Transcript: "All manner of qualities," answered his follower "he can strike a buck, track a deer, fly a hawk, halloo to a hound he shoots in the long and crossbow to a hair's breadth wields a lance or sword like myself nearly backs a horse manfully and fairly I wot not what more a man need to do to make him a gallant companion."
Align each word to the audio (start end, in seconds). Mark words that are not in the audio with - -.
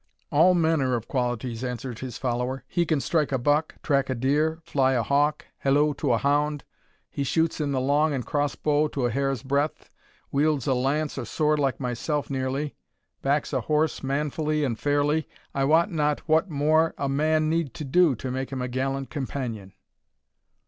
"All 0.31 0.55
manner 0.55 0.95
of 0.95 1.07
qualities," 1.07 1.63
answered 1.63 1.99
his 1.99 2.17
follower 2.17 2.63
"he 2.67 2.87
can 2.87 2.99
strike 2.99 3.31
a 3.31 3.37
buck, 3.37 3.75
track 3.83 4.09
a 4.09 4.15
deer, 4.15 4.57
fly 4.63 4.93
a 4.93 5.03
hawk, 5.03 5.45
halloo 5.59 5.93
to 5.99 6.11
a 6.13 6.17
hound 6.17 6.63
he 7.11 7.23
shoots 7.23 7.61
in 7.61 7.71
the 7.71 7.79
long 7.79 8.11
and 8.11 8.25
crossbow 8.25 8.87
to 8.87 9.05
a 9.05 9.11
hair's 9.11 9.43
breadth 9.43 9.91
wields 10.31 10.65
a 10.65 10.73
lance 10.73 11.19
or 11.19 11.25
sword 11.25 11.59
like 11.59 11.79
myself 11.79 12.31
nearly 12.31 12.75
backs 13.21 13.53
a 13.53 13.61
horse 13.61 14.01
manfully 14.01 14.63
and 14.63 14.79
fairly 14.79 15.29
I 15.53 15.65
wot 15.65 15.91
not 15.91 16.21
what 16.21 16.49
more 16.49 16.95
a 16.97 17.07
man 17.07 17.47
need 17.47 17.75
to 17.75 17.83
do 17.83 18.15
to 18.15 18.31
make 18.31 18.51
him 18.51 18.63
a 18.63 18.67
gallant 18.67 19.11
companion." 19.11 19.71